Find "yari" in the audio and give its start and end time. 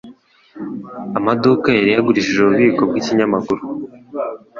1.77-1.89